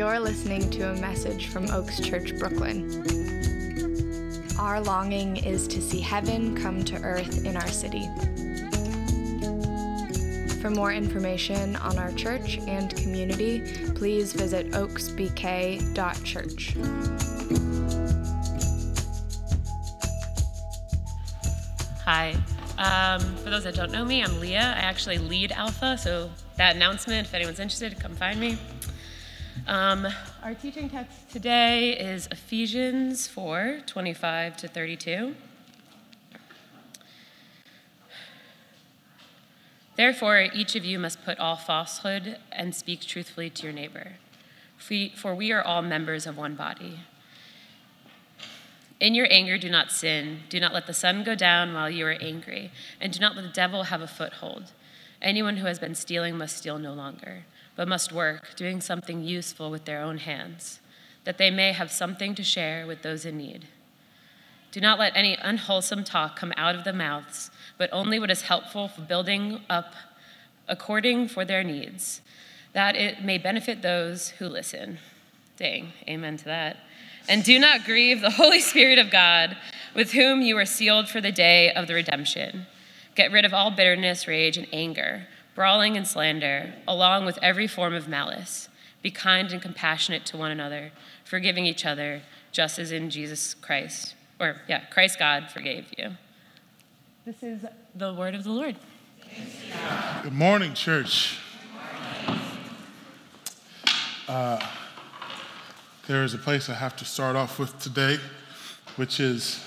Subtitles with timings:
[0.00, 2.88] You're listening to a message from Oaks Church, Brooklyn.
[4.58, 8.08] Our longing is to see heaven come to earth in our city.
[10.62, 13.60] For more information on our church and community,
[13.94, 16.76] please visit oaksbk.church.
[22.06, 22.34] Hi.
[22.78, 24.74] Um, for those that don't know me, I'm Leah.
[24.78, 28.56] I actually lead Alpha, so that announcement, if anyone's interested, come find me.
[29.70, 30.08] Um,
[30.42, 35.36] our teaching text today is Ephesians 4 25 to 32.
[39.94, 44.14] Therefore, each of you must put all falsehood and speak truthfully to your neighbor,
[44.76, 46.98] for we are all members of one body.
[48.98, 50.40] In your anger, do not sin.
[50.48, 53.42] Do not let the sun go down while you are angry, and do not let
[53.42, 54.72] the devil have a foothold.
[55.22, 57.44] Anyone who has been stealing must steal no longer,
[57.80, 60.80] but must work, doing something useful with their own hands,
[61.24, 63.68] that they may have something to share with those in need.
[64.70, 68.42] Do not let any unwholesome talk come out of the mouths, but only what is
[68.42, 69.94] helpful for building up
[70.68, 72.20] according for their needs,
[72.74, 74.98] that it may benefit those who listen.
[75.56, 76.76] Dang, amen to that.
[77.30, 79.56] And do not grieve the Holy Spirit of God,
[79.94, 82.66] with whom you are sealed for the day of the redemption.
[83.14, 85.28] Get rid of all bitterness, rage, and anger,
[85.60, 88.70] brawling and slander, along with every form of malice.
[89.02, 90.90] Be kind and compassionate to one another,
[91.22, 96.12] forgiving each other, just as in Jesus Christ, or yeah, Christ God forgave you.
[97.26, 98.74] This is the word of the Lord.
[100.22, 101.38] Good morning, church.
[104.26, 104.66] Uh,
[106.06, 108.16] there is a place I have to start off with today,
[108.96, 109.62] which is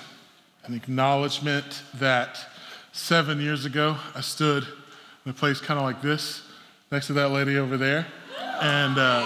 [0.66, 2.48] an acknowledgement that
[2.94, 4.66] seven years ago I stood
[5.26, 6.44] in a place kind of like this,
[6.92, 8.06] next to that lady over there,
[8.62, 9.26] and uh,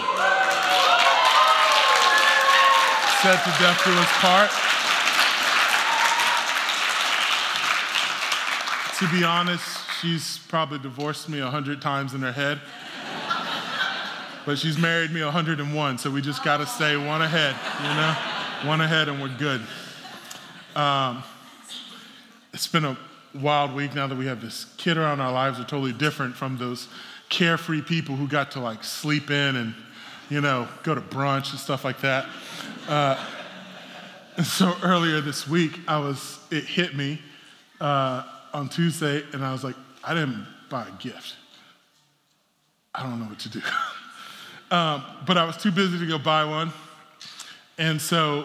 [3.22, 4.50] said to death do us part.
[8.98, 12.60] To be honest, she's probably divorced me a hundred times in her head
[14.48, 18.66] but she's married me 101, so we just got to stay one ahead, you know?
[18.66, 19.60] One ahead and we're good.
[20.74, 21.22] Um,
[22.54, 22.96] it's been a
[23.34, 26.56] wild week now that we have this kid around our lives are totally different from
[26.58, 26.88] those
[27.28, 29.74] carefree people who got to like sleep in and,
[30.30, 32.26] you know, go to brunch and stuff like that.
[32.88, 33.22] Uh,
[34.36, 37.20] and so earlier this week, I was, it hit me
[37.80, 38.22] uh,
[38.52, 41.36] on Tuesday, and I was like, I didn't buy a gift.
[42.94, 43.60] I don't know what to do.
[44.70, 46.74] Um, but I was too busy to go buy one.
[47.78, 48.44] And so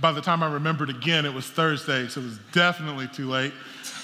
[0.00, 3.52] by the time I remembered again, it was Thursday, so it was definitely too late.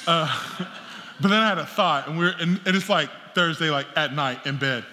[0.07, 0.29] Uh,
[1.21, 4.15] but then I had a thought, and, we're, and, and, it's like Thursday, like at
[4.15, 4.85] night in bed.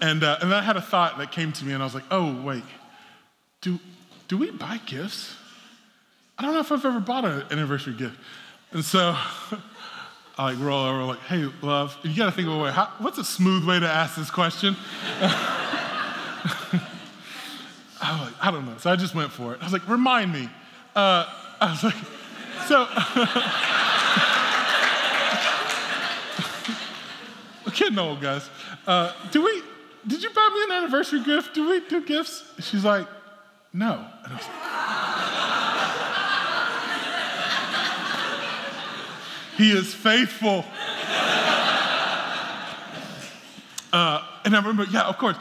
[0.00, 1.94] And, uh, and then I had a thought that came to me, and I was
[1.94, 2.64] like, oh, wait,
[3.60, 3.78] do,
[4.28, 5.34] do we buy gifts?
[6.38, 8.16] I don't know if I've ever bought an anniversary gift.
[8.72, 9.14] And so
[10.38, 13.18] I like roll over, like, hey, love, you gotta think of a way, how, what's
[13.18, 14.76] a smooth way to ask this question?
[18.02, 18.78] I was like, I don't know.
[18.78, 19.60] So I just went for it.
[19.60, 20.48] I was like, remind me.
[20.96, 21.26] Uh,
[21.60, 21.94] I was like,
[22.66, 22.86] so.
[27.70, 28.50] I'm kidding old guys.
[28.84, 29.62] Uh, do we,
[30.04, 31.54] did you buy me an anniversary gift?
[31.54, 32.42] Do we do gifts?
[32.58, 33.06] She's like,
[33.72, 34.04] no.
[34.28, 34.42] Like,
[39.56, 40.64] he is faithful.
[43.92, 45.36] Uh, and I remember, yeah, of course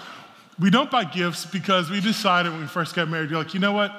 [0.60, 3.60] we don't buy gifts because we decided when we first got married, you're like, you
[3.60, 3.92] know what?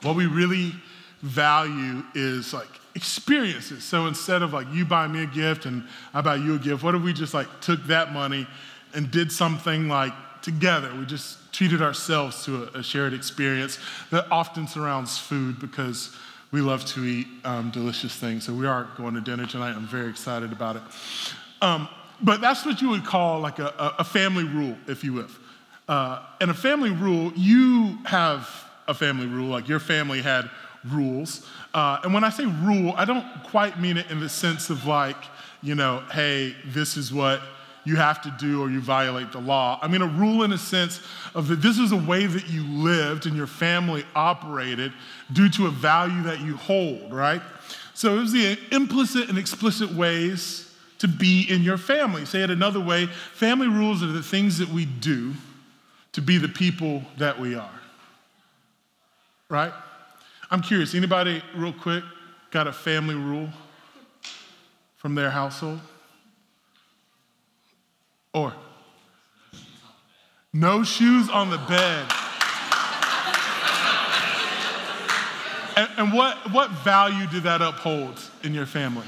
[0.00, 0.72] What we really
[1.20, 3.84] value is like experiences.
[3.84, 6.82] So instead of like you buy me a gift and I buy you a gift,
[6.82, 8.46] what if we just like took that money
[8.94, 10.12] and did something like
[10.42, 10.92] together?
[10.98, 13.78] We just treated ourselves to a, a shared experience
[14.10, 16.16] that often surrounds food because
[16.52, 18.44] we love to eat um, delicious things.
[18.44, 19.76] So we are going to dinner tonight.
[19.76, 20.82] I'm very excited about it.
[21.62, 21.88] Um,
[22.22, 25.28] but that's what you would call like a, a family rule, if you will.
[25.88, 28.48] Uh, and a family rule, you have
[28.86, 30.50] a family rule, like your family had
[30.88, 31.46] rules.
[31.74, 34.86] Uh, and when I say rule, I don't quite mean it in the sense of
[34.86, 35.16] like,
[35.62, 37.40] you know, hey, this is what
[37.84, 39.78] you have to do or you violate the law.
[39.82, 41.00] I mean, a rule in a sense
[41.34, 44.92] of that this is a way that you lived and your family operated
[45.32, 47.42] due to a value that you hold, right?
[47.94, 52.26] So it was the implicit and explicit ways to be in your family.
[52.26, 55.34] Say it another way family rules are the things that we do
[56.12, 57.70] to be the people that we are.
[59.48, 59.72] Right?
[60.50, 62.02] I'm curious, anybody, real quick,
[62.50, 63.50] got a family rule
[64.96, 65.80] from their household?
[68.34, 68.52] Or
[70.52, 72.06] no shoes on the bed.
[75.76, 79.06] and, and what, what value did that uphold in your family?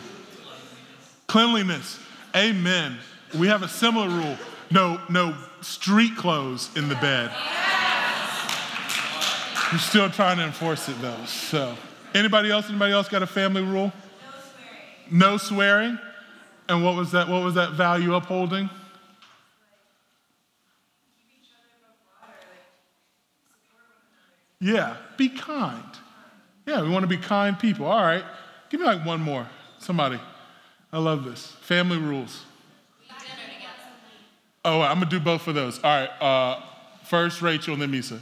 [1.26, 1.98] Cleanliness.
[2.36, 2.98] Amen.
[3.36, 4.36] We have a similar rule.
[4.70, 7.32] No, no street clothes in the bed.
[9.72, 11.24] We're still trying to enforce it though.
[11.24, 11.74] So,
[12.14, 12.68] anybody else?
[12.68, 13.90] Anybody else got a family rule?
[13.90, 14.38] No
[15.08, 15.18] swearing.
[15.18, 15.98] No swearing.
[16.68, 17.26] And what was that?
[17.26, 18.68] What was that value upholding?
[24.60, 25.82] Yeah, be kind.
[26.66, 27.86] Yeah, we want to be kind people.
[27.86, 28.24] All right,
[28.68, 29.48] give me like one more.
[29.78, 30.20] Somebody.
[30.92, 31.46] I love this.
[31.62, 32.44] Family rules.
[34.66, 35.82] Oh, I'm gonna do both of those.
[35.82, 36.22] All right.
[36.22, 36.60] Uh,
[37.04, 38.20] first Rachel and then Misa.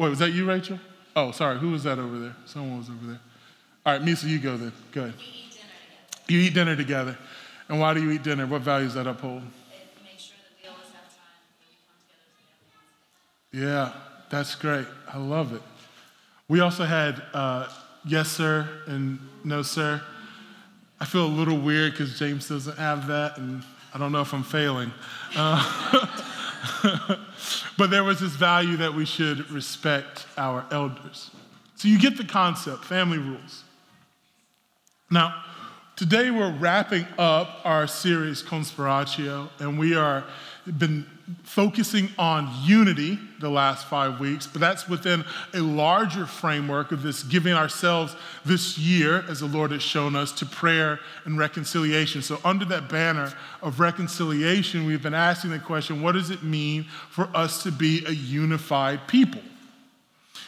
[0.00, 0.80] Wait, was that you, Rachel?
[1.14, 1.58] Oh, sorry.
[1.58, 2.34] Who was that over there?
[2.46, 3.20] Someone was over there.
[3.84, 4.72] All right, Misa, you go then.
[4.92, 5.14] Go ahead.
[5.18, 5.54] We eat dinner
[5.84, 6.32] together.
[6.32, 7.18] You eat dinner together.
[7.68, 8.46] And why do you eat dinner?
[8.46, 9.42] What values that uphold?
[10.16, 12.32] Sure that we always have time when we come together
[13.52, 13.92] as a family.
[13.92, 14.00] Yeah,
[14.30, 14.86] that's great.
[15.06, 15.60] I love it.
[16.48, 17.68] We also had uh,
[18.06, 20.00] yes, sir, and no, sir.
[20.98, 23.62] I feel a little weird because James doesn't have that, and
[23.92, 24.92] I don't know if I'm failing.
[25.36, 26.06] Uh,
[27.78, 31.30] but there was this value that we should respect our elders.
[31.76, 33.64] So you get the concept family rules.
[35.10, 35.42] Now,
[35.96, 40.24] today we're wrapping up our series Conspiratio, and we are
[40.78, 41.06] been
[41.42, 45.24] focusing on unity the last five weeks, but that's within
[45.54, 50.32] a larger framework of this giving ourselves this year, as the Lord has shown us,
[50.32, 52.22] to prayer and reconciliation.
[52.22, 53.32] So, under that banner
[53.62, 58.04] of reconciliation, we've been asking the question what does it mean for us to be
[58.06, 59.40] a unified people?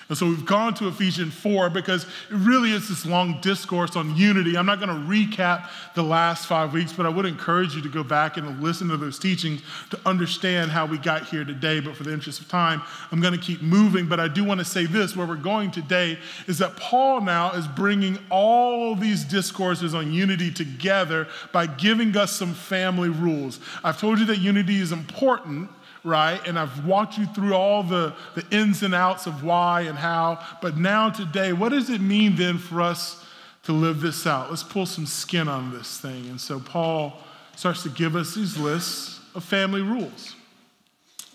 [0.08, 4.16] And so we've gone to Ephesians 4 because it really is this long discourse on
[4.16, 4.56] unity.
[4.56, 7.88] I'm not going to recap the last five weeks, but I would encourage you to
[7.88, 11.80] go back and listen to those teachings to understand how we got here today.
[11.80, 14.06] But for the interest of time, I'm going to keep moving.
[14.06, 17.52] But I do want to say this where we're going today is that Paul now
[17.52, 23.60] is bringing all these discourses on unity together by giving us some family rules.
[23.84, 25.70] I've told you that unity is important
[26.04, 26.40] right?
[26.46, 30.44] And I've walked you through all the, the ins and outs of why and how.
[30.60, 33.24] But now, today, what does it mean then for us
[33.64, 34.50] to live this out?
[34.50, 36.26] Let's pull some skin on this thing.
[36.28, 37.18] And so, Paul
[37.56, 40.34] starts to give us these lists of family rules.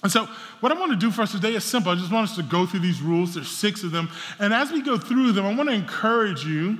[0.03, 0.25] And so,
[0.59, 1.91] what I want to do for us today is simple.
[1.91, 3.35] I just want us to go through these rules.
[3.35, 4.09] There's six of them.
[4.39, 6.77] And as we go through them, I want to encourage you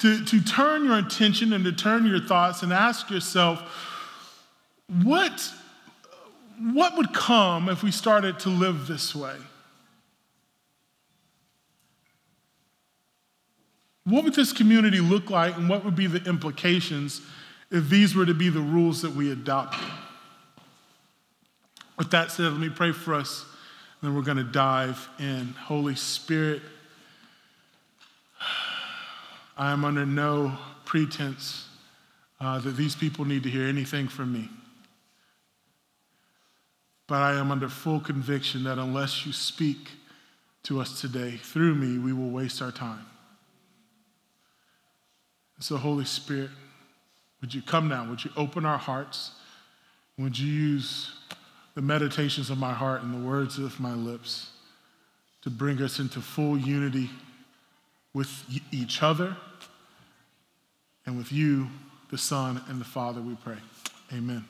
[0.00, 3.60] to, to turn your attention and to turn your thoughts and ask yourself,
[5.02, 5.52] what
[6.60, 9.36] what would come if we started to live this way?
[14.04, 17.20] What would this community look like, and what would be the implications
[17.70, 19.80] if these were to be the rules that we adopted?
[21.96, 23.44] With that said, let me pray for us,
[24.00, 25.54] and then we're going to dive in.
[25.64, 26.62] Holy Spirit,
[29.56, 31.68] I am under no pretense
[32.40, 34.48] uh, that these people need to hear anything from me.
[37.10, 39.90] But I am under full conviction that unless you speak
[40.62, 43.04] to us today through me, we will waste our time.
[45.58, 46.50] so, Holy Spirit,
[47.40, 48.08] would you come now?
[48.08, 49.32] Would you open our hearts?
[50.18, 51.10] Would you use
[51.74, 54.50] the meditations of my heart and the words of my lips
[55.42, 57.10] to bring us into full unity
[58.14, 58.30] with
[58.70, 59.36] each other
[61.06, 61.70] and with you,
[62.12, 63.58] the Son, and the Father, we pray.
[64.12, 64.44] Amen.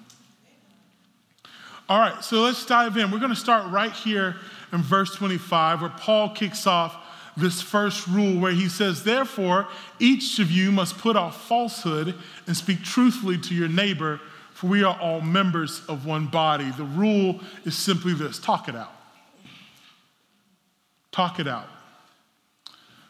[1.90, 3.10] All right, so let's dive in.
[3.10, 4.36] We're going to start right here
[4.72, 6.96] in verse 25, where Paul kicks off
[7.36, 9.66] this first rule where he says, Therefore,
[9.98, 12.14] each of you must put off falsehood
[12.46, 14.20] and speak truthfully to your neighbor,
[14.52, 16.70] for we are all members of one body.
[16.76, 18.92] The rule is simply this talk it out.
[21.10, 21.66] Talk it out.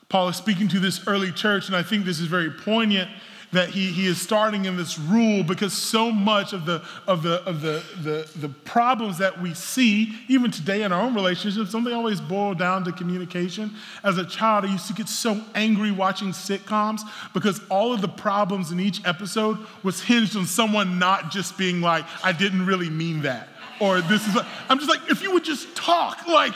[0.09, 3.11] Paul is speaking to this early church, and I think this is very poignant
[3.53, 7.43] that he, he is starting in this rule because so much of the of the
[7.45, 11.85] of the, the the problems that we see even today in our own relationships don't
[11.85, 13.73] they always boil down to communication?
[14.05, 17.03] As a child i used to get so angry watching sitcoms
[17.35, 21.81] because all of the problems in each episode was hinged on someone not just being
[21.81, 23.49] like i didn't really mean that
[23.81, 24.37] or this is
[24.69, 26.55] i'm just like if you would just talk like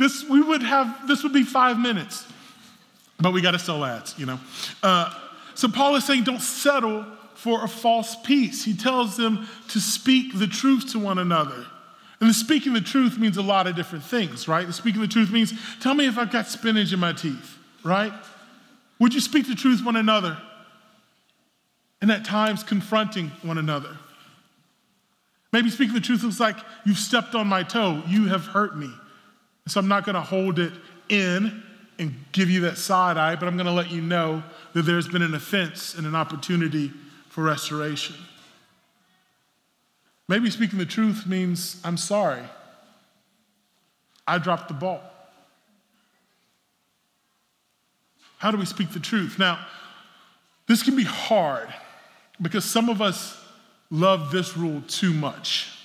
[0.00, 2.26] this we would have this would be five minutes.
[3.18, 4.40] But we got to sell ads you know?
[4.82, 5.14] Uh,
[5.60, 8.64] so Paul is saying, don't settle for a false peace.
[8.64, 11.66] He tells them to speak the truth to one another.
[12.18, 14.66] And the speaking the truth means a lot of different things, right?
[14.66, 18.10] The speaking the truth means, tell me if I've got spinach in my teeth, right?
[19.00, 20.38] Would you speak the truth one another?
[22.00, 23.98] And at times confronting one another.
[25.52, 28.90] Maybe speaking the truth looks like you've stepped on my toe, you have hurt me.
[29.66, 30.72] So I'm not gonna hold it
[31.10, 31.62] in
[31.98, 35.22] and give you that side eye, but I'm to let you know that there's been
[35.22, 36.92] an offense and an opportunity
[37.28, 38.16] for restoration.
[40.28, 42.42] Maybe speaking the truth means I'm sorry.
[44.26, 45.02] I dropped the ball.
[48.38, 49.38] How do we speak the truth?
[49.38, 49.58] Now,
[50.66, 51.68] this can be hard
[52.40, 53.36] because some of us
[53.90, 55.76] love this rule too much.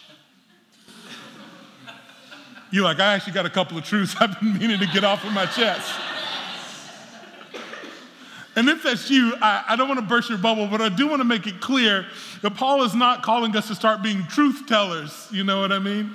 [2.72, 5.24] You're like, I actually got a couple of truths I've been meaning to get off
[5.26, 5.92] of my chest.
[8.56, 11.08] And if that's you, I, I don't want to burst your bubble, but I do
[11.08, 12.06] want to make it clear
[12.42, 15.28] that Paul is not calling us to start being truth tellers.
[15.32, 16.12] You know what I mean?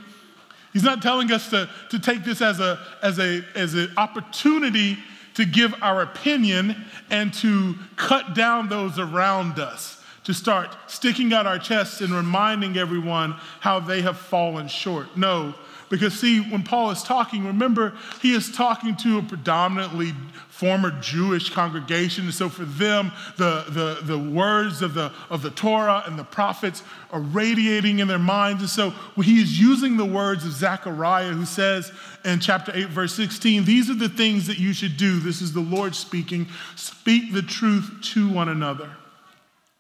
[0.72, 4.96] He's not telling us to, to take this as, a, as, a, as an opportunity
[5.34, 6.76] to give our opinion
[7.10, 12.76] and to cut down those around us, to start sticking out our chests and reminding
[12.76, 15.16] everyone how they have fallen short.
[15.16, 15.54] No,
[15.88, 17.92] because, see, when Paul is talking, remember,
[18.22, 20.14] he is talking to a predominantly
[20.60, 22.24] former Jewish congregation.
[22.24, 26.24] And so for them, the, the, the words of the, of the Torah and the
[26.24, 28.60] prophets are radiating in their minds.
[28.60, 28.90] And so
[29.22, 31.90] he is using the words of Zechariah, who says
[32.26, 35.18] in chapter 8, verse 16, These are the things that you should do.
[35.18, 36.46] This is the Lord speaking.
[36.76, 38.90] Speak the truth to one another.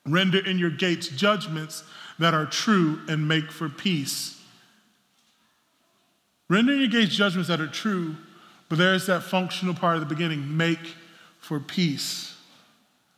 [0.06, 1.84] Render in your gates judgments
[2.18, 4.40] that are true and make for peace.
[6.48, 8.16] Render in your gates judgments that are true,
[8.70, 10.94] but there's that functional part of the beginning make
[11.40, 12.36] for peace.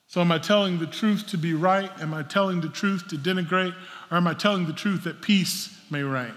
[0.08, 1.90] So, am I telling the truth to be right?
[2.00, 3.74] Am I telling the truth to denigrate?
[4.10, 6.34] Or am I telling the truth that peace may reign?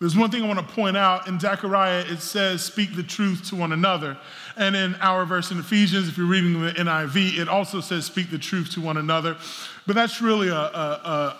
[0.00, 1.28] There's one thing I want to point out.
[1.28, 4.18] In Zechariah, it says, speak the truth to one another.
[4.56, 8.30] And in our verse in Ephesians, if you're reading the NIV, it also says, speak
[8.30, 9.36] the truth to one another.
[9.86, 10.58] But that's really a, a,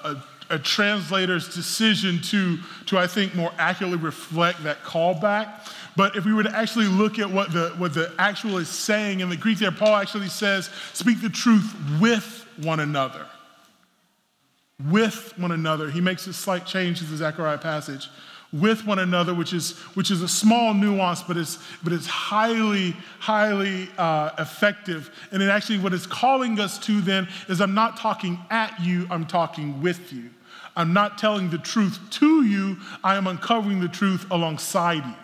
[0.05, 5.71] a, a a translator's decision to, to, I think, more accurately reflect that callback.
[5.97, 9.21] But if we were to actually look at what the, what the actual is saying
[9.21, 13.27] in the Greek there, Paul actually says, speak the truth with one another.
[14.91, 15.91] With one another.
[15.91, 18.09] He makes a slight change to the Zechariah passage
[18.55, 22.93] with one another, which is, which is a small nuance, but it's, but it's highly,
[23.19, 25.11] highly uh, effective.
[25.33, 29.09] And it actually, what it's calling us to then is I'm not talking at you,
[29.11, 30.31] I'm talking with you.
[30.77, 35.15] I'm not telling the truth to you, I am uncovering the truth alongside you.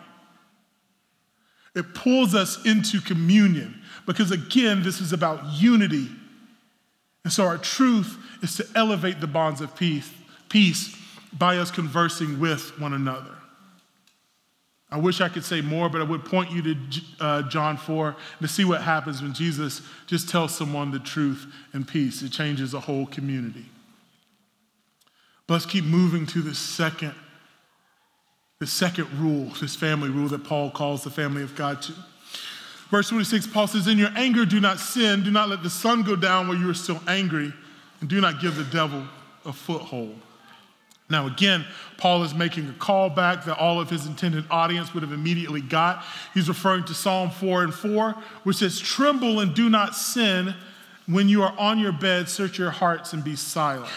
[1.77, 6.09] It pulls us into communion because, again, this is about unity.
[7.23, 10.11] And so our truth is to elevate the bonds of peace,
[10.49, 10.97] peace
[11.33, 13.35] by us conversing with one another.
[14.93, 16.77] I wish I could say more, but I would point you to
[17.21, 21.87] uh, John 4 to see what happens when Jesus just tells someone the truth and
[21.87, 22.23] peace.
[22.23, 23.67] It changes a whole community.
[25.47, 27.15] But let's keep moving to the second,
[28.59, 31.93] the second rule, this family rule that Paul calls the family of God to.
[32.91, 35.23] Verse 26, Paul says, In your anger, do not sin.
[35.23, 37.53] Do not let the sun go down while you are still angry,
[38.01, 39.05] and do not give the devil
[39.45, 40.21] a foothold.
[41.11, 45.13] Now, again, Paul is making a callback that all of his intended audience would have
[45.13, 46.05] immediately got.
[46.33, 48.13] He's referring to Psalm 4 and 4,
[48.45, 50.55] which says, Tremble and do not sin.
[51.07, 53.91] When you are on your bed, search your hearts and be silent.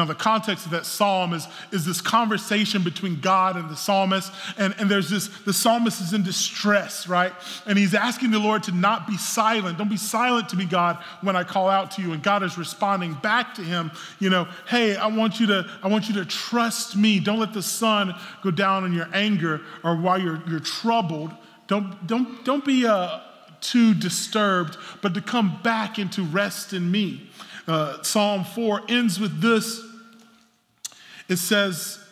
[0.00, 4.32] Now, the context of that psalm is, is this conversation between God and the psalmist.
[4.56, 7.34] And, and there's this, the psalmist is in distress, right?
[7.66, 9.76] And he's asking the Lord to not be silent.
[9.76, 12.14] Don't be silent to me, God, when I call out to you.
[12.14, 13.90] And God is responding back to him,
[14.20, 17.20] you know, hey, I want you to, I want you to trust me.
[17.20, 21.30] Don't let the sun go down in your anger or while you're, you're troubled.
[21.66, 23.20] Don't, don't, don't be uh,
[23.60, 27.28] too disturbed, but to come back and to rest in me.
[27.68, 29.89] Uh, Psalm 4 ends with this
[31.30, 32.04] it says,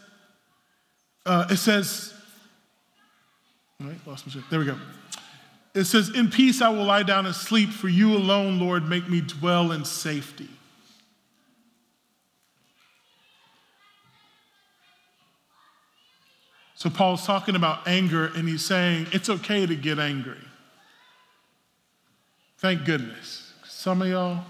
[1.26, 2.14] uh, it says,
[4.06, 4.78] lost my There we go.
[5.74, 9.08] It says, In peace I will lie down and sleep, for you alone, Lord, make
[9.08, 10.48] me dwell in safety.
[16.76, 20.38] So Paul's talking about anger, and he's saying it's okay to get angry.
[22.58, 23.52] Thank goodness.
[23.64, 24.44] Some of y'all,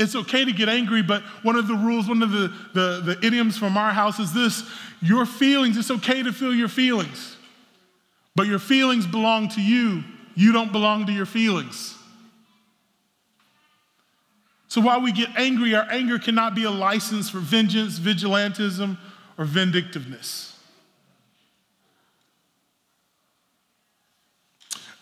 [0.00, 3.26] It's okay to get angry, but one of the rules, one of the, the, the
[3.26, 4.64] idioms from our house is this
[5.02, 7.36] your feelings, it's okay to feel your feelings,
[8.34, 10.02] but your feelings belong to you.
[10.34, 11.94] You don't belong to your feelings.
[14.68, 18.96] So while we get angry, our anger cannot be a license for vengeance, vigilantism,
[19.36, 20.58] or vindictiveness.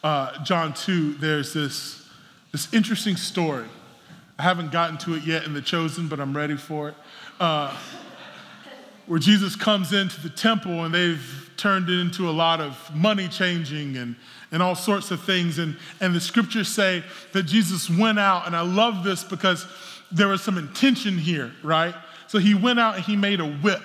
[0.03, 2.05] Uh, John 2, there's this,
[2.51, 3.69] this interesting story
[4.39, 6.95] I haven't gotten to it yet in The Chosen, but I'm ready for it.
[7.41, 7.77] Uh,
[9.07, 13.27] where Jesus comes into the temple and they've turned it into a lot of money
[13.27, 14.15] changing and,
[14.53, 15.59] and all sorts of things.
[15.59, 17.03] And, and the scriptures say
[17.33, 19.67] that Jesus went out, and I love this because
[20.13, 21.95] there was some intention here, right?
[22.29, 23.83] So he went out and he made a whip.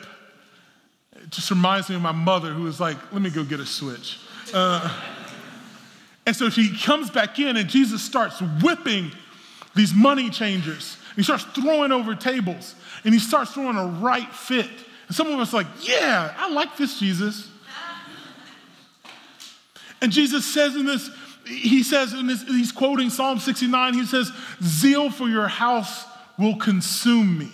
[1.15, 3.65] It just reminds me of my mother who was like, let me go get a
[3.65, 4.19] switch.
[4.53, 4.93] Uh,
[6.27, 9.11] and so she comes back in and Jesus starts whipping
[9.75, 10.97] these money changers.
[11.09, 14.69] And He starts throwing over tables and he starts throwing a right fit.
[15.07, 17.49] And some of us like, yeah, I like this, Jesus.
[20.01, 21.09] And Jesus says in this,
[21.45, 26.05] he says in this, he's quoting Psalm 69, he says, Zeal for your house
[26.37, 27.51] will consume me.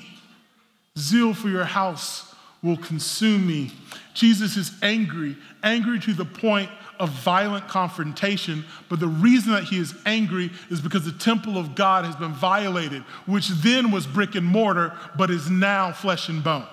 [0.98, 2.34] Zeal for your house
[2.64, 3.72] will consume me.
[4.14, 9.80] Jesus is angry, angry to the point of violent confrontation, but the reason that he
[9.80, 14.36] is angry is because the temple of God has been violated, which then was brick
[14.36, 16.68] and mortar, but is now flesh and bone.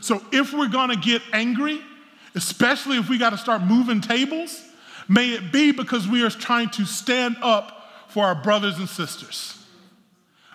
[0.00, 1.80] So if we're gonna get angry,
[2.34, 4.62] especially if we gotta start moving tables,
[5.06, 9.58] may it be because we are trying to stand up for our brothers and sisters.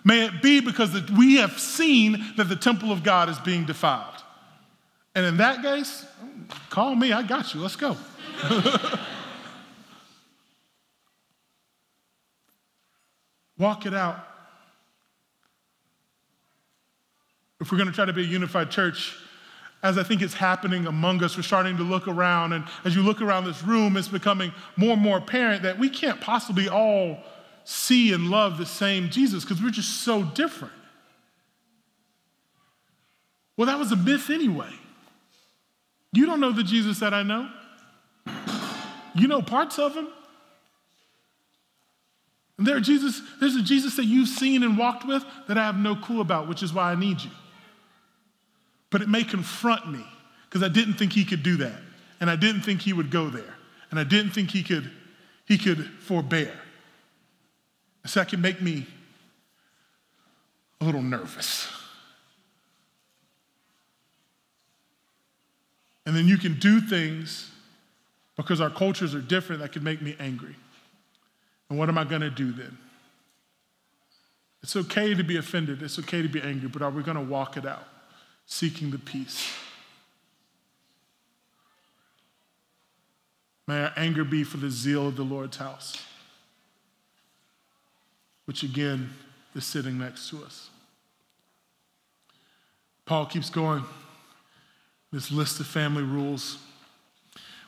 [0.03, 4.23] May it be because we have seen that the temple of God is being defiled.
[5.13, 6.05] And in that case,
[6.69, 7.97] call me, I got you, let's go.
[13.57, 14.19] Walk it out.
[17.59, 19.15] If we're going to try to be a unified church,
[19.81, 22.53] as I think it's happening among us, we're starting to look around.
[22.53, 25.89] And as you look around this room, it's becoming more and more apparent that we
[25.89, 27.17] can't possibly all
[27.63, 30.73] see and love the same Jesus because we're just so different.
[33.57, 34.71] Well, that was a myth anyway.
[36.13, 37.49] You don't know the Jesus that I know.
[39.17, 40.07] You know parts of him.
[42.57, 45.77] And there, Jesus, there's a Jesus that you've seen and walked with that I have
[45.77, 47.29] no clue about, which is why I need you.
[48.89, 50.03] But it may confront me
[50.45, 51.79] because I didn't think he could do that.
[52.19, 53.55] And I didn't think he would go there.
[53.91, 54.89] And I didn't think he could,
[55.45, 56.53] he could forbear.
[58.05, 58.87] So that can make me
[60.81, 61.67] a little nervous.
[66.05, 67.51] And then you can do things
[68.37, 70.55] because our cultures are different that could make me angry.
[71.69, 72.77] And what am I going to do then?
[74.63, 77.23] It's okay to be offended, it's okay to be angry, but are we going to
[77.23, 77.87] walk it out,
[78.45, 79.51] seeking the peace?
[83.67, 86.01] May our anger be for the zeal of the Lord's house,
[88.45, 89.09] which again
[89.55, 90.69] is sitting next to us.
[93.05, 93.83] Paul keeps going
[95.11, 96.57] this list of family rules.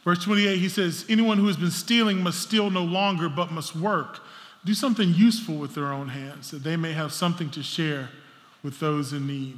[0.04, 3.76] Verse 28, he says, Anyone who has been stealing must steal no longer, but must
[3.76, 4.20] work.
[4.66, 8.10] Do something useful with their own hands, that they may have something to share
[8.64, 9.58] with those in need.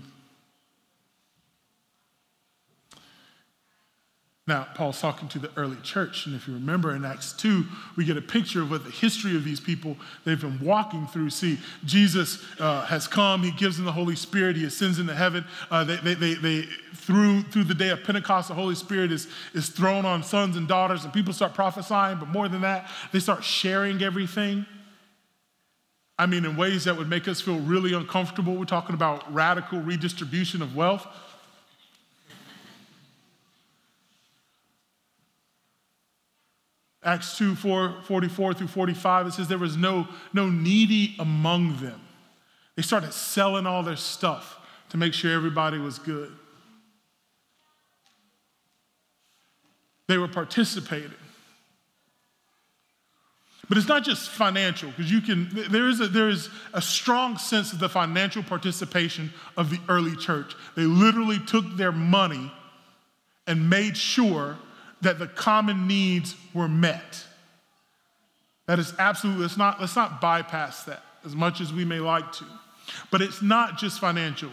[4.51, 7.63] Now, Paul's talking to the early church, and if you remember in Acts 2,
[7.95, 11.29] we get a picture of what the history of these people they've been walking through.
[11.29, 15.45] See, Jesus uh, has come, he gives them the Holy Spirit, he ascends into heaven.
[15.69, 16.61] Uh, they, they, they, they,
[16.93, 20.67] through, through the day of Pentecost, the Holy Spirit is, is thrown on sons and
[20.67, 24.65] daughters, and people start prophesying, but more than that, they start sharing everything.
[26.19, 28.57] I mean, in ways that would make us feel really uncomfortable.
[28.57, 31.07] We're talking about radical redistribution of wealth.
[37.03, 41.99] Acts 2 4, 44 through 45, it says there was no, no needy among them.
[42.75, 44.59] They started selling all their stuff
[44.89, 46.31] to make sure everybody was good.
[50.07, 51.13] They were participating.
[53.69, 57.37] But it's not just financial, because you can, there is, a, there is a strong
[57.37, 60.53] sense of the financial participation of the early church.
[60.75, 62.51] They literally took their money
[63.47, 64.57] and made sure
[65.01, 67.25] that the common needs were met.
[68.67, 72.31] That is absolutely, let's not, let's not bypass that as much as we may like
[72.33, 72.45] to.
[73.09, 74.51] But it's not just financial.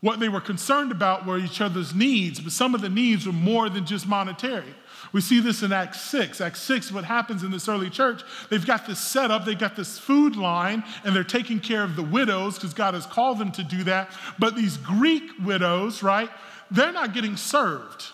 [0.00, 3.32] What they were concerned about were each other's needs, but some of the needs were
[3.32, 4.74] more than just monetary.
[5.12, 6.40] We see this in Acts 6.
[6.40, 9.98] Acts 6, what happens in this early church, they've got this setup, they've got this
[9.98, 13.64] food line, and they're taking care of the widows because God has called them to
[13.64, 14.12] do that.
[14.38, 16.30] But these Greek widows, right,
[16.70, 18.12] they're not getting served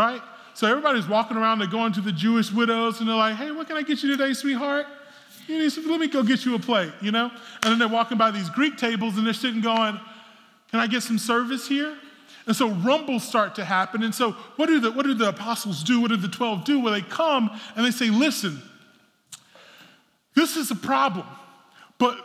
[0.00, 0.22] right?
[0.54, 3.66] So everybody's walking around, they're going to the Jewish widows, and they're like, hey, what
[3.66, 4.86] can I get you today, sweetheart?
[5.46, 7.30] You need some, let me go get you a plate, you know?
[7.62, 9.98] And then they're walking by these Greek tables and they're sitting going,
[10.70, 11.96] can I get some service here?
[12.46, 14.02] And so rumbles start to happen.
[14.02, 16.00] And so what do the, what do the apostles do?
[16.00, 16.80] What do the 12 do?
[16.80, 18.62] Well, they come and they say, listen,
[20.36, 21.26] this is a problem,
[21.98, 22.18] but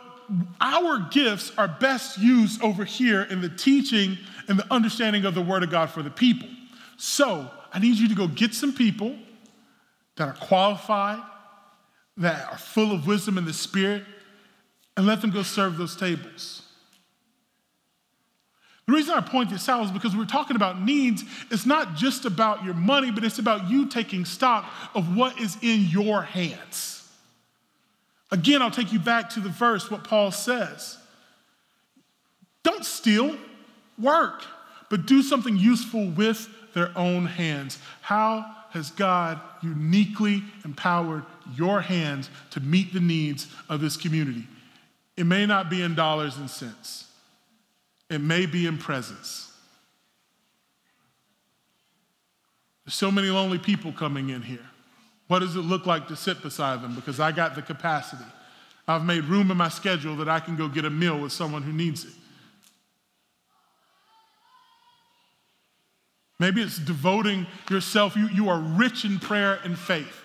[0.60, 5.42] our gifts are best used over here in the teaching and the understanding of the
[5.42, 6.48] Word of God for the people.
[6.96, 9.14] So I need you to go get some people
[10.16, 11.22] that are qualified,
[12.16, 14.02] that are full of wisdom in the Spirit,
[14.96, 16.62] and let them go serve those tables.
[18.86, 21.22] The reason I point this out is because we're talking about needs.
[21.50, 25.58] It's not just about your money, but it's about you taking stock of what is
[25.60, 27.06] in your hands.
[28.30, 30.96] Again, I'll take you back to the verse, what Paul says.
[32.62, 33.36] Don't steal,
[34.00, 34.44] work,
[34.88, 37.78] but do something useful with their own hands.
[38.02, 41.24] How has God uniquely empowered
[41.56, 44.46] your hands to meet the needs of this community?
[45.16, 47.08] It may not be in dollars and cents,
[48.10, 49.50] it may be in presence.
[52.84, 54.68] There's so many lonely people coming in here.
[55.28, 56.94] What does it look like to sit beside them?
[56.94, 58.22] Because I got the capacity.
[58.86, 61.62] I've made room in my schedule that I can go get a meal with someone
[61.62, 62.12] who needs it.
[66.38, 68.14] Maybe it's devoting yourself.
[68.16, 70.22] You, you are rich in prayer and faith,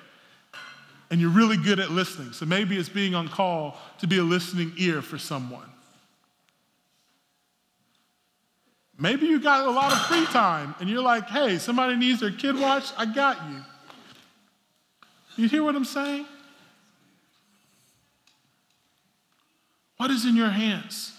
[1.10, 2.34] and you're really good at listening.
[2.34, 5.72] So maybe it's being on call to be a listening ear for someone.
[9.02, 12.30] Maybe you got a lot of free time and you're like, hey, somebody needs their
[12.30, 13.58] kid watch, I got you.
[15.38, 16.28] You hear what I'm saying?
[19.98, 21.14] What is in your hands?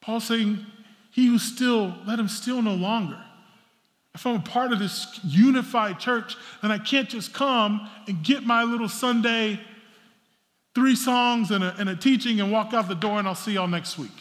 [0.00, 0.64] Paul's saying,
[1.16, 3.18] He who still, let him still no longer.
[4.14, 8.44] If I'm a part of this unified church, then I can't just come and get
[8.44, 9.58] my little Sunday
[10.74, 13.54] three songs and a, and a teaching and walk out the door and I'll see
[13.54, 14.12] y'all next week.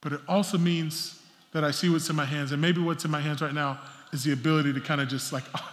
[0.00, 3.10] But it also means that I see what's in my hands, and maybe what's in
[3.10, 3.80] my hands right now
[4.12, 5.72] is the ability to kind of just like, oh,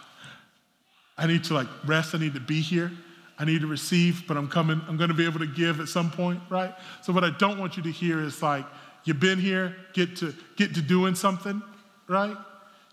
[1.20, 2.92] I need to like rest, I need to be here,
[3.40, 6.10] I need to receive, but I'm coming, I'm gonna be able to give at some
[6.10, 6.74] point, right?
[7.04, 8.66] So what I don't want you to hear is like,
[9.04, 11.62] you've been here, get to get to doing something,
[12.08, 12.36] right?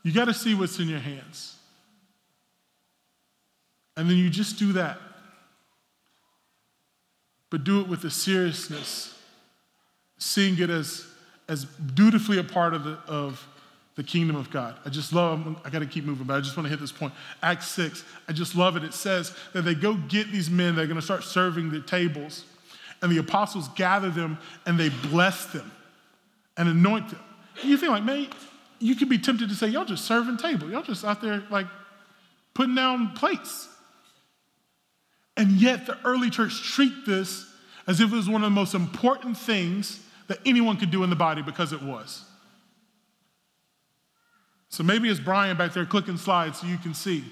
[0.02, 1.56] You gotta see what's in your hands.
[3.96, 4.98] And then you just do that.
[7.50, 9.16] But do it with a seriousness,
[10.18, 11.06] seeing it as,
[11.48, 13.46] as dutifully a part of the, of
[13.96, 14.76] the kingdom of God.
[14.84, 16.92] I just love, I got to keep moving, but I just want to hit this
[16.92, 17.12] point.
[17.42, 18.82] Acts 6, I just love it.
[18.82, 22.44] It says that they go get these men, they're to start serving the tables,
[23.02, 25.70] and the apostles gather them and they bless them
[26.56, 27.20] and anoint them.
[27.60, 28.28] And you think, like, man,
[28.80, 30.70] you could be tempted to say, y'all just serving table.
[30.70, 31.66] Y'all just out there, like,
[32.52, 33.68] putting down plates.
[35.36, 37.46] And yet, the early church treat this
[37.86, 41.10] as if it was one of the most important things that anyone could do in
[41.10, 42.24] the body because it was.
[44.74, 47.22] So maybe it's Brian back there clicking slides so you can see.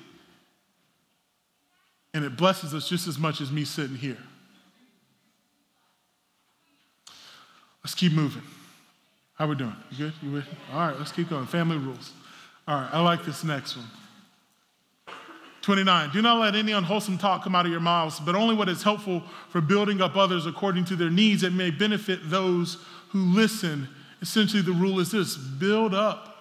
[2.14, 4.18] And it blesses us just as much as me sitting here.
[7.82, 8.42] Let's keep moving.
[9.34, 9.74] How we doing?
[9.90, 10.12] You good?
[10.22, 10.44] You with?
[10.72, 11.46] All right, let's keep going.
[11.46, 12.12] Family rules.
[12.68, 13.86] All right, I like this next one.
[15.62, 16.10] 29.
[16.10, 18.84] Do not let any unwholesome talk come out of your mouths, but only what is
[18.84, 22.78] helpful for building up others according to their needs that may benefit those
[23.08, 23.88] who listen.
[24.20, 26.31] Essentially, the rule is this build up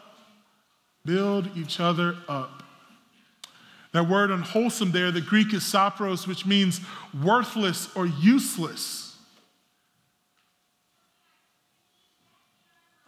[1.05, 2.63] Build each other up.
[3.91, 6.79] That word unwholesome there, the Greek is sapros, which means
[7.21, 9.17] worthless or useless.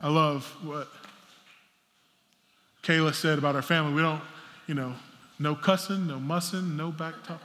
[0.02, 0.90] I love what
[2.84, 3.94] Kayla said about our family.
[3.94, 4.22] We don't,
[4.68, 4.94] you know,
[5.40, 7.42] no cussing, no mussing, no back talk.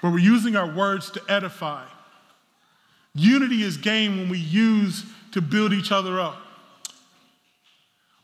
[0.00, 1.84] Where we're using our words to edify.
[3.14, 6.40] Unity is gained when we use to build each other up.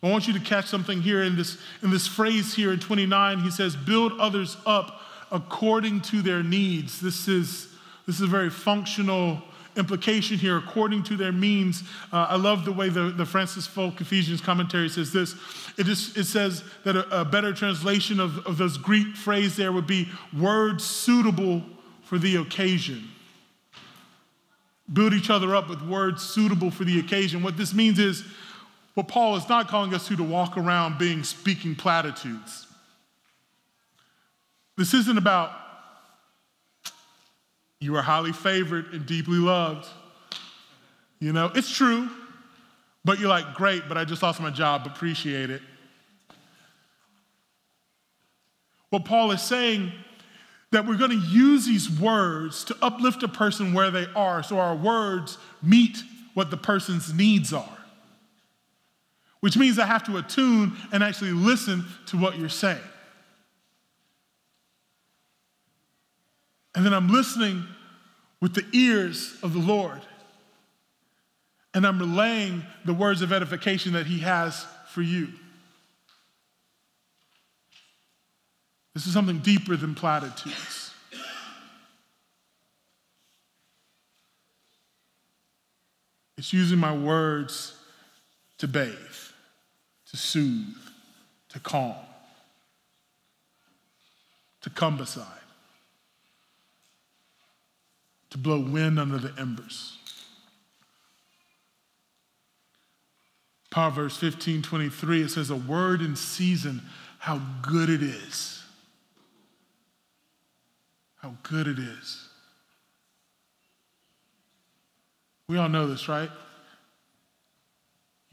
[0.05, 3.38] I want you to catch something here in this, in this phrase here in 29.
[3.40, 5.01] He says, build others up
[5.33, 7.01] according to their needs.
[7.01, 7.69] This is,
[8.07, 9.43] this is a very functional
[9.79, 11.85] implication here, according to their means.
[12.12, 15.35] Uh, I love the way the, the Francis Foulkes Ephesians commentary says this.
[15.79, 19.87] It, it says that a, a better translation of, of this Greek phrase there would
[19.87, 21.62] be words suitable
[22.03, 23.09] for the occasion.
[24.93, 27.43] Build each other up with words suitable for the occasion.
[27.43, 28.23] What this means is
[28.94, 32.66] what Paul is not calling us to to walk around being speaking platitudes.
[34.76, 35.52] This isn't about
[37.80, 39.87] you are highly favored and deeply loved.
[41.20, 42.09] You know, it's true,
[43.04, 45.61] but you're like, great, but I just lost my job, appreciate it.
[48.90, 49.92] What Paul is saying
[50.70, 54.59] that we're going to use these words to uplift a person where they are so
[54.59, 55.98] our words meet
[56.35, 57.73] what the person's needs are
[59.44, 62.78] which means I have to attune and actually listen to what you're saying.
[66.74, 67.62] And then I'm listening
[68.40, 70.00] with the ears of the Lord.
[71.74, 75.28] And I'm relaying the words of edification that He has for you.
[78.94, 80.90] This is something deeper than platitudes.
[86.38, 87.76] It's using my words
[88.57, 88.94] to bathe,
[90.14, 90.77] to soothe,
[91.48, 91.96] to calm,
[94.61, 95.27] to come beside,
[98.31, 99.98] to blow wind under the embers.
[103.70, 106.83] Proverbs 15 23, it says, A word in season,
[107.18, 108.62] how good it is.
[111.22, 112.29] How good it is.
[115.48, 116.31] We all know this, right?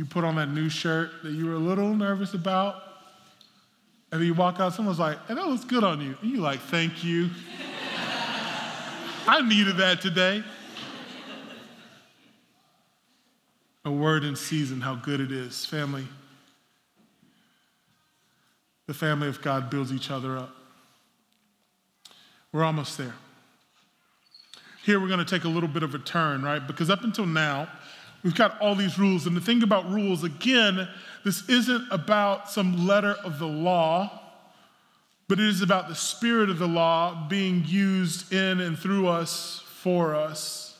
[0.02, 2.82] You put on that new shirt that you were a little nervous about,
[4.12, 6.18] and then you walk out, someone's like, hey, that looks good on you.
[6.20, 7.30] And you're like, thank you.
[9.28, 10.44] I needed that today.
[13.86, 15.68] A word in season, how good it is.
[15.68, 16.08] Family,
[18.88, 20.56] the family of God builds each other up.
[22.52, 23.14] We're almost there.
[24.84, 26.66] Here we're going to take a little bit of a turn, right?
[26.66, 27.70] Because up until now,
[28.24, 29.28] we've got all these rules.
[29.28, 30.88] And the thing about rules, again,
[31.24, 34.20] this isn't about some letter of the law,
[35.28, 39.64] but it is about the spirit of the law being used in and through us
[39.66, 40.72] for us.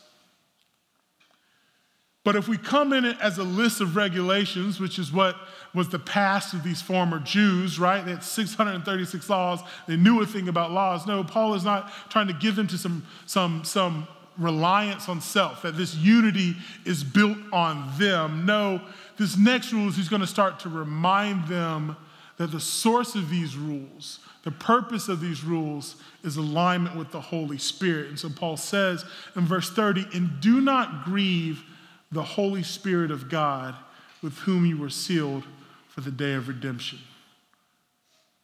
[2.24, 5.36] But if we come in it as a list of regulations, which is what
[5.74, 8.06] was the past of these former Jews, right?
[8.06, 9.62] They had 636 laws.
[9.88, 11.08] They knew a thing about laws.
[11.08, 15.62] No, Paul is not trying to give them to some, some, some reliance on self,
[15.62, 18.46] that this unity is built on them.
[18.46, 18.82] No,
[19.18, 21.96] this next rule is he's going to start to remind them
[22.38, 27.22] that the source of these rules, the purpose of these rules, is alignment with the
[27.22, 28.08] Holy Spirit.
[28.08, 31.64] And so Paul says in verse 30, and do not grieve
[32.12, 33.76] the Holy Spirit of God
[34.22, 35.44] with whom you were sealed
[35.88, 37.00] for the day of redemption.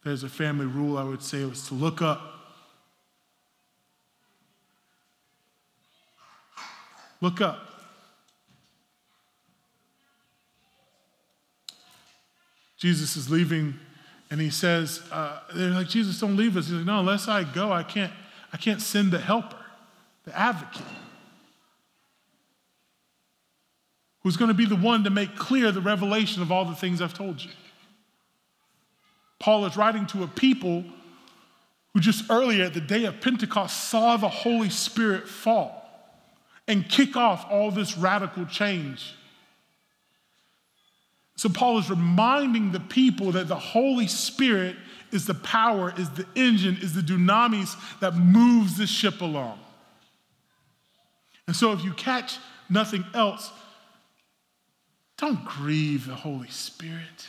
[0.04, 2.37] There's a family rule I would say it was to look up.
[7.20, 7.64] Look up.
[12.76, 13.74] Jesus is leaving
[14.30, 16.66] and he says, uh, they're like, Jesus, don't leave us.
[16.66, 18.12] He's like, no, unless I go, I can't,
[18.52, 19.56] I can't send the helper,
[20.24, 20.82] the advocate.
[24.28, 27.00] who's going to be the one to make clear the revelation of all the things
[27.00, 27.50] I've told you.
[29.38, 30.84] Paul is writing to a people
[31.94, 35.77] who just earlier at the day of Pentecost saw the Holy Spirit fall
[36.68, 39.14] and kick off all this radical change.
[41.36, 44.76] So, Paul is reminding the people that the Holy Spirit
[45.10, 49.58] is the power, is the engine, is the dunamis that moves this ship along.
[51.46, 52.36] And so, if you catch
[52.68, 53.50] nothing else,
[55.16, 57.26] don't grieve the Holy Spirit.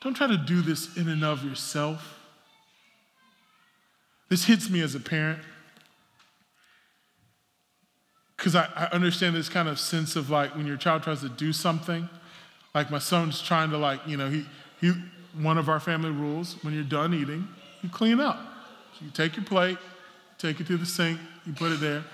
[0.00, 2.20] Don't try to do this in and of yourself.
[4.28, 5.40] This hits me as a parent
[8.44, 11.30] because I, I, understand this kind of sense of like when your child tries to
[11.30, 12.10] do something,
[12.74, 14.44] like my son's trying to like, you know, he,
[14.82, 14.92] he
[15.40, 17.48] one of our family rules, when you're done eating,
[17.82, 18.38] you clean up.
[18.98, 19.78] So you take your plate,
[20.36, 22.04] take it to the sink, you put it there.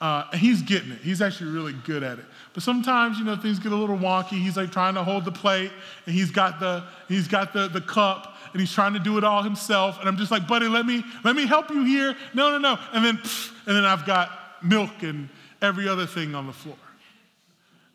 [0.00, 0.98] Uh, and he's getting it.
[0.98, 2.26] He's actually really good at it.
[2.54, 4.40] But sometimes, you know, things get a little wonky.
[4.40, 5.72] He's like trying to hold the plate,
[6.06, 9.24] and he's got the he's got the, the cup, and he's trying to do it
[9.24, 9.98] all himself.
[9.98, 12.16] And I'm just like, buddy, let me let me help you here.
[12.34, 12.78] No, no, no.
[12.92, 13.20] And then
[13.66, 14.30] and then I've got
[14.62, 15.28] milk and
[15.62, 16.76] every other thing on the floor.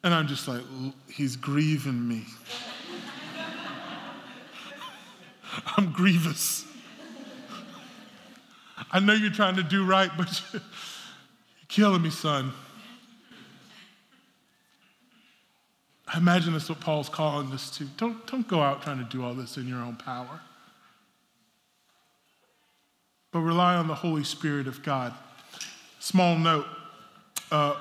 [0.04, 0.62] And I'm just like,
[1.12, 2.24] he's grieving me.
[5.78, 6.66] I'm grievous.
[8.92, 10.62] I know you're trying to do right, but you're
[11.68, 12.54] killing me, son.
[16.08, 17.84] I imagine that's what Paul's calling us to.
[17.84, 20.40] Don't, don't go out trying to do all this in your own power,
[23.32, 25.14] but rely on the Holy Spirit of God.
[26.00, 26.66] Small note
[27.52, 27.76] uh,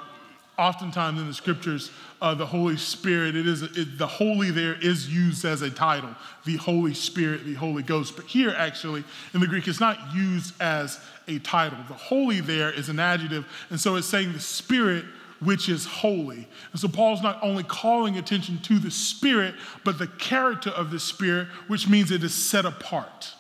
[0.59, 5.13] oftentimes in the scriptures, uh, the Holy Spirit, it is it, the holy there is
[5.13, 6.11] used as a title,
[6.45, 8.17] the Holy Spirit, the Holy Ghost.
[8.17, 11.79] But here, actually, in the Greek, it's not used as a title.
[11.89, 15.05] The holy there is an adjective, and so it's saying the Spirit
[15.41, 16.49] which is holy.
[16.73, 20.99] And so Paul's not only calling attention to the Spirit, but the character of the
[20.99, 23.35] Spirit, which means it is set apart.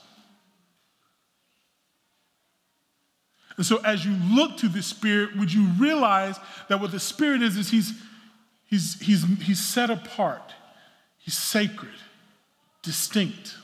[3.56, 6.38] And so as you look to the Spirit, would you realize
[6.68, 7.92] that what the Spirit is, is he's,
[8.66, 10.54] he's, he's, he's set apart,
[11.18, 11.94] he's sacred,
[12.82, 13.56] distinct.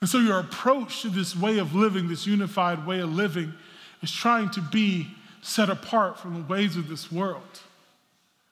[0.00, 3.54] And so your approach to this way of living, this unified way of living,
[4.02, 5.08] is trying to be
[5.42, 7.42] set apart from the ways of this world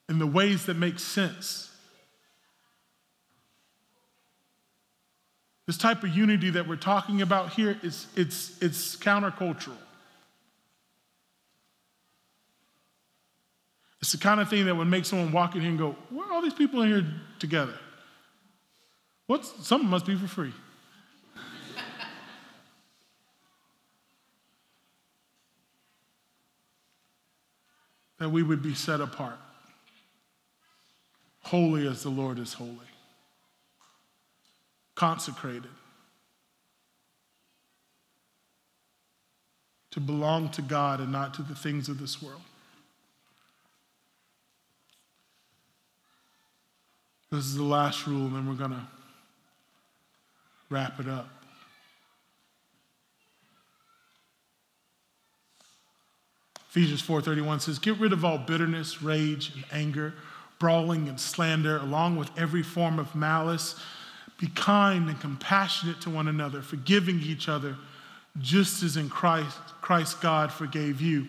[0.08, 1.70] in the ways that make sense.
[5.66, 9.76] This type of unity that we're talking about here is it's, it's countercultural.
[14.00, 16.24] It's the kind of thing that would make someone walk in here and go, Where
[16.28, 17.04] are all these people in here
[17.40, 17.74] together?
[19.26, 20.52] What's something must be for free.
[28.20, 29.38] that we would be set apart,
[31.42, 32.76] holy as the Lord is holy,
[34.96, 35.70] consecrated,
[39.92, 42.42] to belong to God and not to the things of this world.
[47.30, 48.86] This is the last rule, and then we're going to
[50.68, 51.28] wrap it up.
[56.70, 60.14] Ephesians 4:31 says, "Get rid of all bitterness, rage, and anger,
[60.58, 63.80] brawling and slander, along with every form of malice.
[64.38, 67.76] Be kind and compassionate to one another, forgiving each other,
[68.38, 71.26] just as in Christ Christ God forgave you."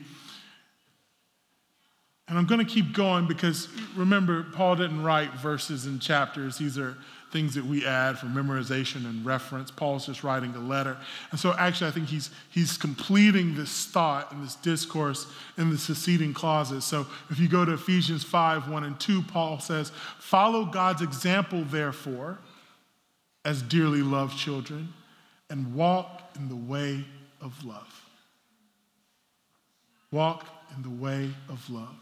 [2.27, 6.57] And I'm going to keep going because remember, Paul didn't write verses and chapters.
[6.57, 6.97] These are
[7.31, 9.71] things that we add for memorization and reference.
[9.71, 10.97] Paul's just writing a letter.
[11.31, 15.77] And so actually, I think he's, he's completing this thought and this discourse in the
[15.77, 16.83] succeeding clauses.
[16.83, 21.63] So if you go to Ephesians 5 1 and 2, Paul says, Follow God's example,
[21.63, 22.39] therefore,
[23.47, 24.93] as dearly loved children,
[25.49, 27.01] and walk in the way
[27.39, 28.03] of love.
[30.11, 31.95] Walk in the way of love.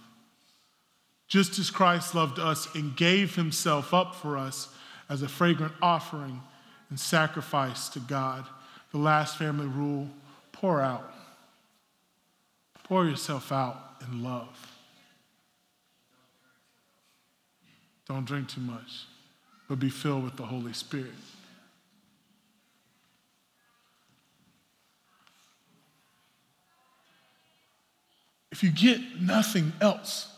[1.28, 4.70] Just as Christ loved us and gave himself up for us
[5.08, 6.42] as a fragrant offering
[6.90, 8.44] and sacrifice to God.
[8.92, 10.10] The last family rule
[10.52, 11.14] pour out.
[12.86, 14.72] Pour yourself out in love.
[18.08, 19.06] Don't drink too much,
[19.70, 21.14] but be filled with the Holy Spirit.
[28.52, 30.32] If you get nothing else,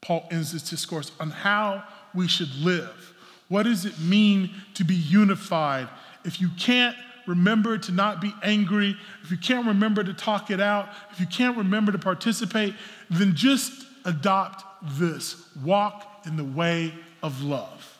[0.00, 3.14] Paul ends this discourse on how we should live
[3.48, 5.88] what does it mean to be unified?
[6.24, 10.60] If you can't remember to not be angry, if you can't remember to talk it
[10.60, 12.74] out, if you can't remember to participate,
[13.10, 13.72] then just
[14.04, 14.64] adopt
[14.98, 17.98] this walk in the way of love.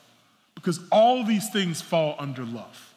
[0.54, 2.94] Because all these things fall under love.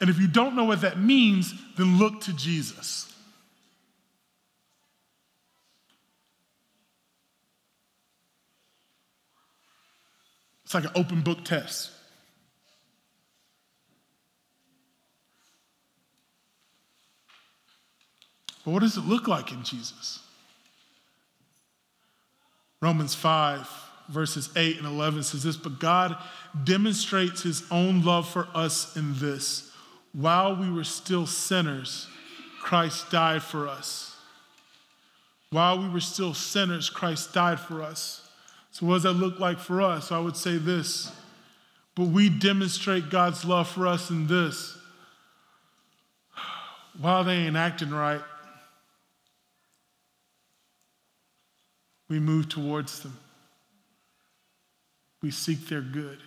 [0.00, 3.05] And if you don't know what that means, then look to Jesus.
[10.66, 11.92] It's like an open book test.
[18.64, 20.18] But what does it look like in Jesus?
[22.82, 23.70] Romans 5,
[24.08, 26.16] verses 8 and 11 says this But God
[26.64, 29.70] demonstrates his own love for us in this
[30.12, 32.08] while we were still sinners,
[32.60, 34.16] Christ died for us.
[35.50, 38.25] While we were still sinners, Christ died for us.
[38.76, 40.12] So, what does that look like for us?
[40.12, 41.10] I would say this.
[41.94, 44.76] But we demonstrate God's love for us in this.
[47.00, 48.20] While they ain't acting right,
[52.10, 53.18] we move towards them.
[55.22, 56.18] We seek their good.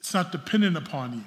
[0.00, 1.24] It's not dependent upon you.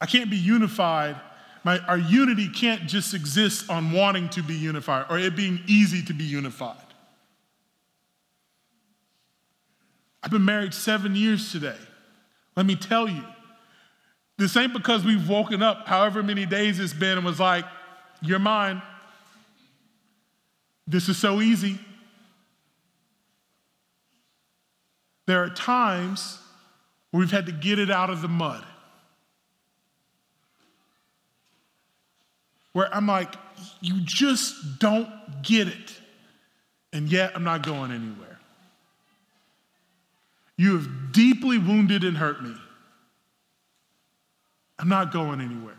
[0.00, 1.20] I can't be unified
[1.64, 6.12] our unity can't just exist on wanting to be unified or it being easy to
[6.12, 6.76] be unified.
[10.22, 11.76] I've been married seven years today.
[12.56, 13.24] Let me tell you,
[14.36, 17.64] this ain't because we've woken up however many days it's been and was like,
[18.20, 18.82] you're mine.
[20.86, 21.78] This is so easy.
[25.26, 26.38] There are times
[27.10, 28.64] where we've had to get it out of the mud.
[32.74, 33.34] Where I'm like,
[33.80, 35.08] you just don't
[35.42, 35.94] get it.
[36.92, 38.38] And yet I'm not going anywhere.
[40.56, 42.54] You have deeply wounded and hurt me.
[44.78, 45.78] I'm not going anywhere.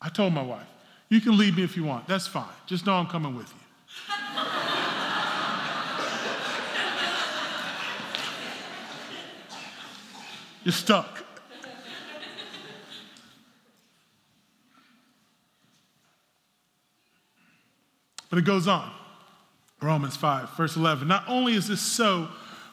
[0.00, 0.66] I told my wife,
[1.08, 2.06] you can leave me if you want.
[2.06, 2.44] That's fine.
[2.66, 3.60] Just know I'm coming with you.
[10.64, 11.23] You're stuck.
[18.34, 18.90] But it goes on.
[19.80, 21.06] Romans 5, verse 11.
[21.06, 22.26] Not only is this so,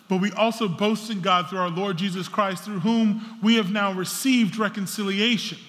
[0.09, 3.71] but we also boast in God through our Lord Jesus Christ, through whom we have
[3.71, 5.59] now received reconciliation.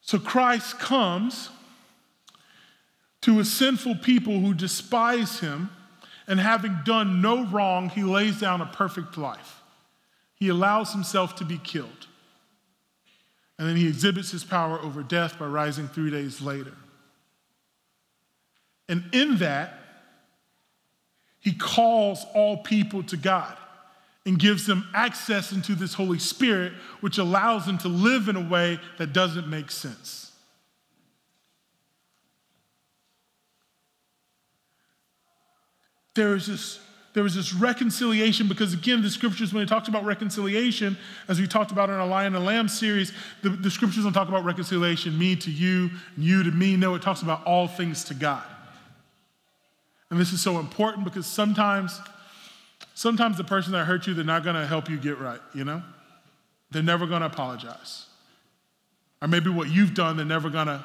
[0.00, 1.50] So Christ comes
[3.20, 5.68] to a sinful people who despise him,
[6.26, 9.60] and having done no wrong, he lays down a perfect life.
[10.34, 12.06] He allows himself to be killed.
[13.58, 16.72] And then he exhibits his power over death by rising three days later.
[18.88, 19.74] And in that,
[21.40, 23.56] he calls all people to God
[24.24, 28.40] and gives them access into this Holy Spirit, which allows them to live in a
[28.40, 30.32] way that doesn't make sense.
[36.14, 36.80] There is this
[37.12, 41.46] there was this reconciliation because again the scriptures when it talks about reconciliation as we
[41.46, 43.10] talked about in our lion and lamb series
[43.42, 46.94] the, the scriptures don't talk about reconciliation me to you and you to me no
[46.94, 48.44] it talks about all things to god
[50.10, 52.00] and this is so important because sometimes
[52.94, 55.64] sometimes the person that hurt you they're not going to help you get right you
[55.64, 55.82] know
[56.70, 58.06] they're never going to apologize
[59.22, 60.84] or maybe what you've done they're never going to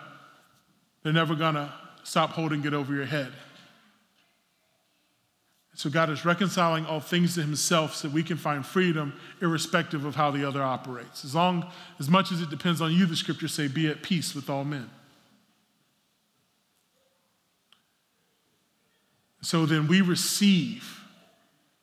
[1.04, 1.72] they're never to
[2.04, 3.32] stop holding it over your head
[5.74, 10.16] so God is reconciling all things to himself so we can find freedom irrespective of
[10.16, 11.26] how the other operates.
[11.26, 11.66] As long
[12.00, 14.64] as much as it depends on you, the scriptures say, be at peace with all
[14.64, 14.90] men.
[19.42, 21.02] So then we receive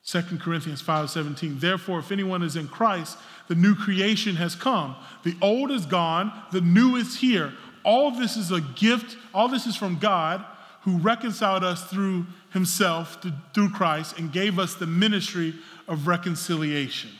[0.04, 1.58] 2 Corinthians 5:17.
[1.60, 4.96] Therefore, if anyone is in Christ, the new creation has come.
[5.22, 7.52] The old is gone, the new is here.
[7.84, 10.44] All this is a gift, all this is from God
[10.82, 15.54] who reconciled us through himself through Christ and gave us the ministry
[15.86, 17.10] of reconciliation.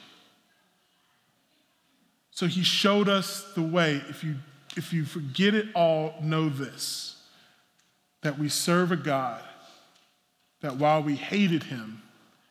[2.30, 4.03] So he showed us the way.
[4.09, 4.36] If you,
[4.76, 7.16] if you forget it all, know this
[8.22, 9.43] that we serve a God
[10.61, 12.02] that while we hated him,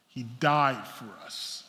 [0.07, 1.63] he died for us.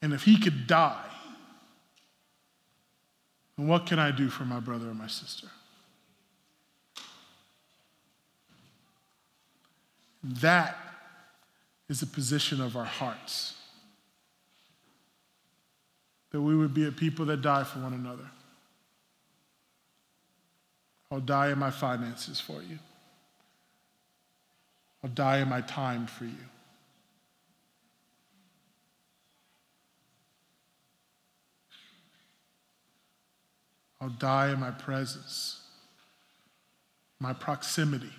[0.00, 1.06] And if he could die,
[3.56, 5.46] then what can I do for my brother or my sister?
[10.24, 10.76] That
[11.88, 13.54] is the position of our hearts.
[16.30, 18.28] That we would be a people that die for one another.
[21.12, 22.78] I'll die in my finances for you.
[25.04, 26.32] I'll die in my time for you.
[34.00, 35.60] I'll die in my presence,
[37.20, 38.10] my proximity.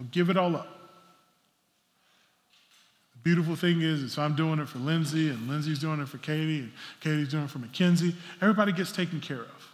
[0.00, 0.68] I'll give it all up.
[3.14, 6.18] The beautiful thing is, is I'm doing it for Lindsay, and Lindsay's doing it for
[6.18, 8.14] Katie, and Katie's doing it for Mackenzie.
[8.40, 9.71] Everybody gets taken care of.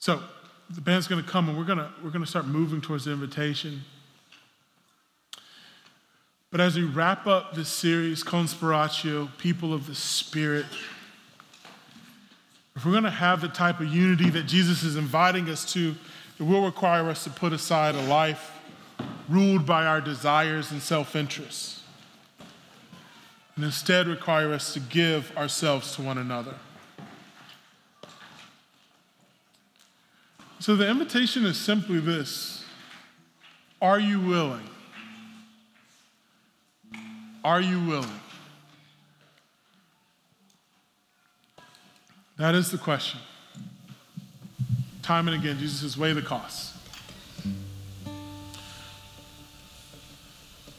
[0.00, 0.22] So
[0.70, 3.04] the band's going to come, and we're going to we're going to start moving towards
[3.04, 3.82] the invitation.
[6.50, 10.66] But as we wrap up this series, Conspiratio, People of the Spirit,
[12.74, 15.94] if we're going to have the type of unity that Jesus is inviting us to,
[16.38, 18.52] it will require us to put aside a life
[19.28, 21.80] ruled by our desires and self interest,
[23.54, 26.54] and instead require us to give ourselves to one another.
[30.60, 32.62] So the invitation is simply this
[33.80, 34.68] Are you willing?
[37.42, 38.20] Are you willing?
[42.36, 43.20] That is the question.
[45.02, 46.74] Time and again, Jesus says, weigh the cost.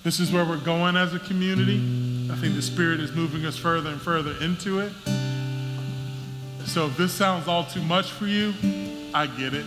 [0.04, 1.78] This is where we're going as a community.
[2.32, 4.92] I think the Spirit is moving us further and further into it.
[6.66, 8.54] So if this sounds all too much for you,
[9.14, 9.66] I get it.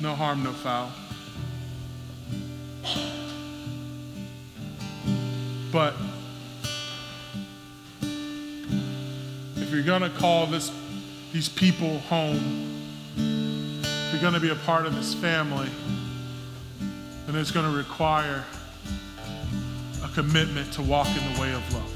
[0.00, 0.92] No harm, no foul.
[5.72, 5.94] But
[9.56, 10.70] if you're going to call this,
[11.32, 12.70] these people home,
[13.16, 15.68] if you're going to be a part of this family,
[17.26, 18.44] then it's going to require
[20.04, 21.91] a commitment to walk in the way of love.